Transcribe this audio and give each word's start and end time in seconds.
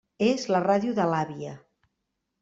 És 0.27 0.45
la 0.53 0.61
ràdio 0.63 0.95
de 0.99 1.05
l'àvia. 1.11 1.51